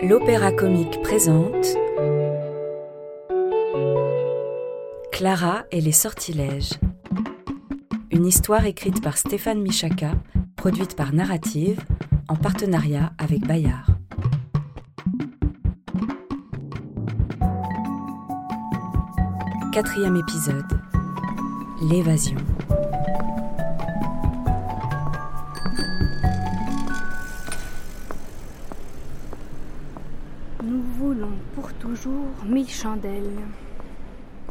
[0.00, 1.66] L'Opéra Comique présente
[5.10, 6.74] Clara et les sortilèges.
[8.12, 10.12] Une histoire écrite par Stéphane Michaka,
[10.54, 11.80] produite par Narrative,
[12.28, 13.90] en partenariat avec Bayard.
[19.72, 20.80] Quatrième épisode.
[21.90, 22.36] L'évasion.
[31.88, 33.38] Toujours mille chandelles.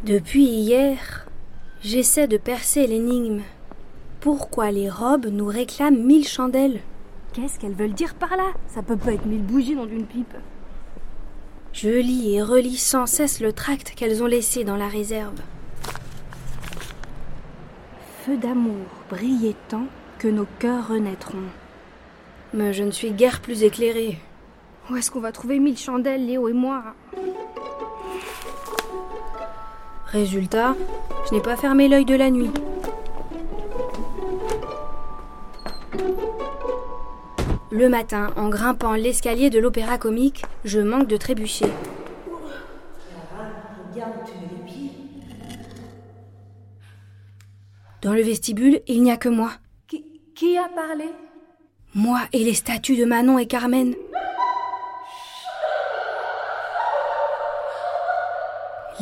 [0.03, 1.27] Depuis hier,
[1.83, 3.41] j'essaie de percer l'énigme.
[4.21, 6.79] Pourquoi les robes nous réclament mille chandelles?
[7.33, 8.53] Qu'est-ce qu'elles veulent dire par là?
[8.67, 10.33] Ça peut pas être mille bougies dans une pipe.
[11.73, 15.39] Je lis et relis sans cesse le tract qu'elles ont laissé dans la réserve.
[18.25, 19.85] Feu d'amour, brillez tant
[20.17, 21.37] que nos cœurs renaîtront.
[22.55, 24.17] Mais je ne suis guère plus éclairée.
[24.89, 26.83] Où est-ce qu'on va trouver mille chandelles, Léo et moi?
[30.05, 30.75] Résultat,
[31.27, 32.51] je n'ai pas fermé l'œil de la nuit.
[37.69, 41.67] Le matin, en grimpant l'escalier de l'opéra comique, je manque de trébucher.
[48.01, 49.51] Dans le vestibule, il n'y a que moi.
[49.87, 51.05] qui, qui a parlé?
[51.93, 53.93] Moi et les statues de Manon et Carmen.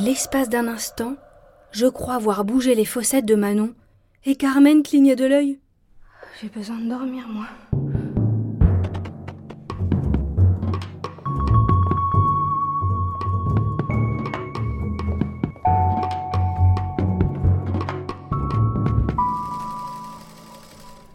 [0.05, 1.15] L'espace d'un instant,
[1.71, 3.73] je crois voir bouger les fossettes de Manon
[4.23, 5.59] et Carmen cligner de l'œil.
[6.39, 7.47] J'ai besoin de dormir, moi.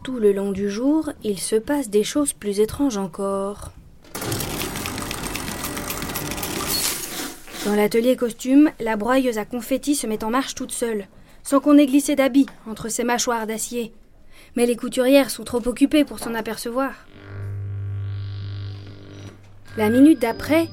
[0.03, 3.71] Tout le long du jour, il se passe des choses plus étranges encore.
[7.67, 11.07] Dans l'atelier costume, la broyeuse à confetti se met en marche toute seule,
[11.43, 13.93] sans qu'on ait glissé d'habits entre ses mâchoires d'acier.
[14.57, 16.93] Mais les couturières sont trop occupées pour s'en apercevoir.
[19.77, 20.69] La minute d'après,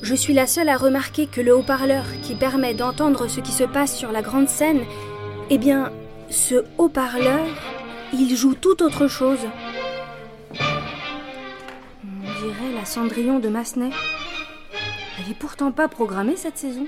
[0.00, 3.64] je suis la seule à remarquer que le haut-parleur qui permet d'entendre ce qui se
[3.64, 4.80] passe sur la grande scène,
[5.50, 5.92] eh bien,
[6.30, 7.46] ce haut-parleur,
[8.14, 9.46] il joue tout autre chose.
[10.54, 13.90] On dirait la Cendrillon de Massenet.
[15.38, 16.86] Pourtant pas programmée cette saison.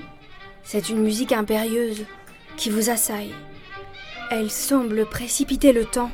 [0.63, 2.05] C'est une musique impérieuse
[2.57, 3.33] qui vous assaille.
[4.29, 6.11] Elle semble précipiter le temps,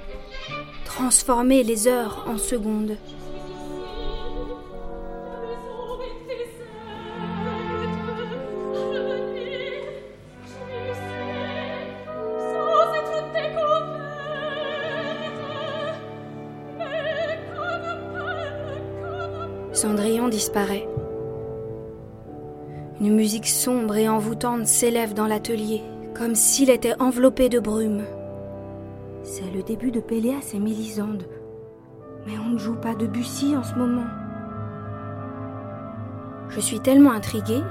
[0.86, 2.98] transformer les heures en secondes.
[19.74, 20.86] Cendrillon disparaît.
[23.02, 25.82] Une musique sombre et envoûtante s'élève dans l'atelier,
[26.14, 28.04] comme s'il était enveloppé de brume.
[29.24, 31.24] C'est le début de Péléas et Mélisande.
[32.28, 34.08] Mais on ne joue pas de Bussy en ce moment.
[36.50, 37.62] Je suis tellement intriguée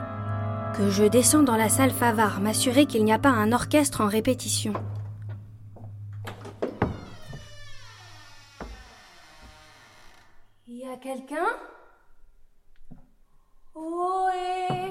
[0.75, 4.06] que je descends dans la salle Favard m'assurer qu'il n'y a pas un orchestre en
[4.06, 4.72] répétition.
[10.67, 11.47] Il y a quelqu'un?
[13.75, 14.88] Ohé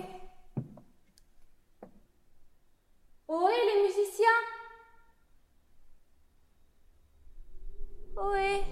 [3.29, 4.25] Ohé les musiciens
[8.15, 8.63] Ohé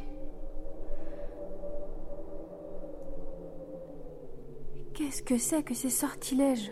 [4.94, 6.72] Qu'est-ce que c'est que ces sortilèges?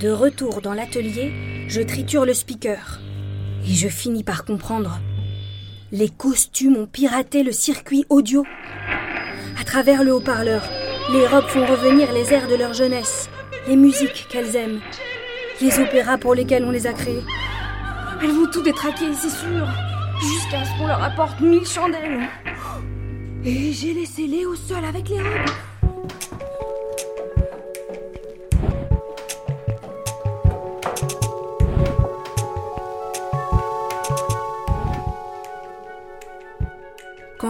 [0.00, 3.00] De retour dans l'atelier, je triture le speaker.
[3.64, 5.00] Et je finis par comprendre.
[5.98, 8.44] Les costumes ont piraté le circuit audio.
[9.58, 10.62] À travers le haut-parleur,
[11.10, 13.30] les robes font revenir les airs de leur jeunesse,
[13.66, 14.82] les musiques qu'elles aiment,
[15.62, 17.22] les opéras pour lesquels on les a créés.
[18.22, 19.66] Elles vont tout détraquer, c'est sûr
[20.20, 22.28] Jusqu'à ce qu'on leur apporte mille chandelles
[23.42, 25.50] Et j'ai laissé Léo seul avec les robes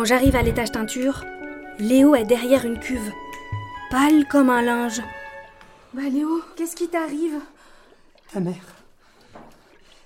[0.07, 1.25] j'arrive à l'étage teinture,
[1.79, 3.13] Léo est derrière une cuve,
[3.91, 5.03] pâle comme un linge.
[5.93, 7.39] Bah Léo, qu'est-ce qui t'arrive?
[8.33, 8.55] Ta mère.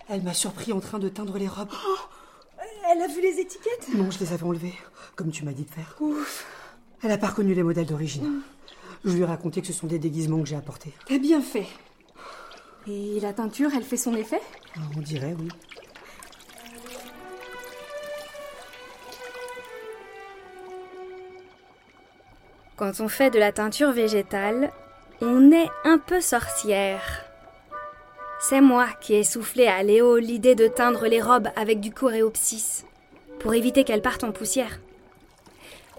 [0.09, 1.71] Elle m'a surpris en train de teindre les robes.
[2.91, 3.89] Elle a vu les étiquettes?
[3.95, 4.75] Non, je les avais enlevées,
[5.15, 5.95] comme tu m'as dit de faire.
[6.01, 6.47] Ouf
[7.03, 8.41] Elle n'a pas reconnu les modèles d'origine.
[9.05, 10.93] Je lui ai raconté que ce sont des déguisements que j'ai apportés.
[11.07, 11.67] T'as bien fait.
[12.87, 14.41] Et la teinture, elle fait son effet?
[14.77, 15.49] Ah, On dirait, oui.
[22.81, 24.73] Quand on fait de la teinture végétale,
[25.21, 27.27] on est un peu sorcière.
[28.41, 32.87] C'est moi qui ai soufflé à Léo l'idée de teindre les robes avec du coréopsis,
[33.39, 34.81] pour éviter qu'elles partent en poussière.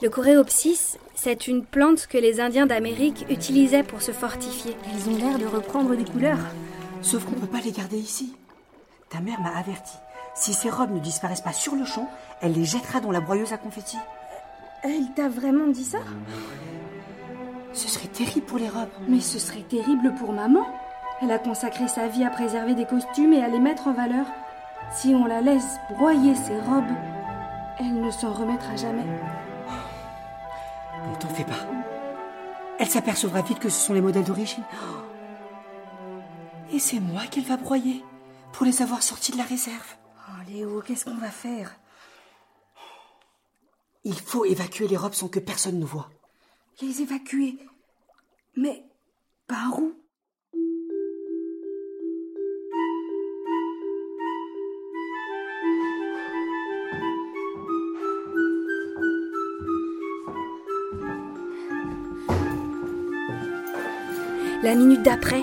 [0.01, 4.75] Le coréopsis, c'est une plante que les Indiens d'Amérique utilisaient pour se fortifier.
[4.85, 6.39] Elles ont l'air de reprendre des couleurs.
[7.03, 8.35] Sauf qu'on peut pas les garder ici.
[9.11, 9.97] Ta mère m'a averti.
[10.33, 12.09] Si ces robes ne disparaissent pas sur le champ,
[12.41, 13.97] elle les jettera dans la broyeuse à confetti.
[14.83, 15.99] Elle t'a vraiment dit ça?
[17.73, 18.89] Ce serait terrible pour les robes.
[19.07, 20.65] Mais ce serait terrible pour maman.
[21.21, 24.25] Elle a consacré sa vie à préserver des costumes et à les mettre en valeur.
[24.91, 26.83] Si on la laisse broyer ses robes,
[27.79, 29.05] elle ne s'en remettra jamais.
[31.09, 31.67] Ne t'en fais pas.
[32.79, 34.63] Elle s'apercevra vite que ce sont les modèles d'origine.
[36.73, 38.03] Et c'est moi qu'elle va broyer
[38.51, 39.95] pour les avoir sortis de la réserve.
[40.27, 41.75] Oh Léo, qu'est-ce qu'on va faire?
[44.03, 46.09] Il faut évacuer les robes sans que personne ne voie.
[46.81, 47.57] Les évacuer
[48.55, 48.83] Mais
[49.47, 49.93] par où?
[64.63, 65.41] La minute d'après,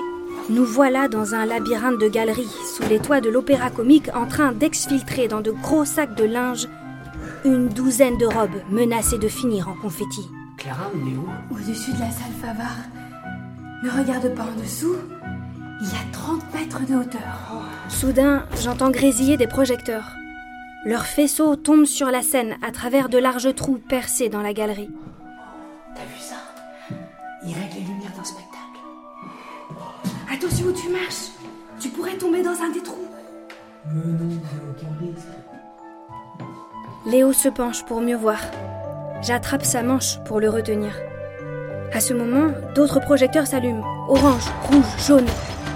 [0.49, 4.53] nous voilà dans un labyrinthe de galeries, sous les toits de l'opéra comique, en train
[4.53, 6.69] d'exfiltrer dans de gros sacs de linge
[7.45, 10.29] une douzaine de robes menacées de finir en confetti.
[10.57, 12.77] Clara, on est où Au-dessus de la salle Favard.
[13.83, 14.97] Ne regarde pas en dessous.
[15.81, 17.53] Il y a 30 mètres de hauteur.
[17.89, 20.13] Soudain, j'entends grésiller des projecteurs.
[20.85, 24.91] Leurs faisceaux tombent sur la scène à travers de larges trous percés dans la galerie.
[25.95, 26.37] T'as vu ça?
[27.45, 28.59] Ils règlent les lumières d'un spectacle.
[30.33, 31.31] Attention où tu marches.
[31.79, 33.07] Tu pourrais tomber dans un des trous.
[37.11, 38.39] Léo se penche pour mieux voir.
[39.23, 40.93] J'attrape sa manche pour le retenir.
[41.95, 43.83] À ce moment, d'autres projecteurs s'allument.
[44.11, 45.25] Orange, rouge, jaune.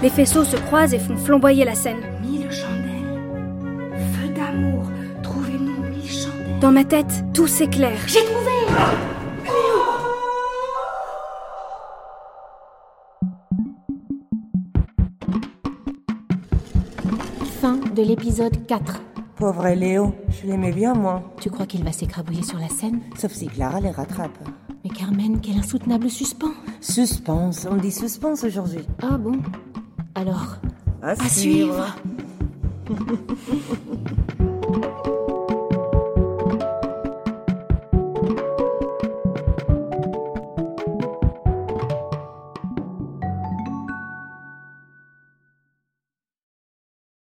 [0.03, 2.01] Les faisceaux se croisent et font flamboyer la scène.
[2.21, 3.19] Mille chandelles.
[4.13, 4.83] Feu d'amour.
[5.23, 6.59] Trouvez-nous mille chandelles.
[6.59, 7.97] Dans ma tête, tout s'éclaire.
[8.05, 8.51] J'ai trouvé
[17.59, 19.01] Fin de l'épisode 4.
[19.35, 21.23] Pauvre Léo, je l'aimais bien moi.
[21.41, 23.01] Tu crois qu'il va s'écrabouiller sur la scène?
[23.17, 24.37] Sauf si Clara les rattrape.
[24.83, 28.85] Mais Carmen, quel insoutenable suspens Suspense, on dit suspense aujourd'hui.
[29.01, 29.39] Ah bon?
[30.15, 30.57] Alors,
[31.01, 31.87] À, suivre.
[32.89, 33.19] suivre.